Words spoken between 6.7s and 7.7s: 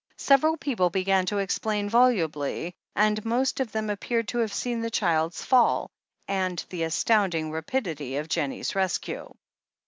astounding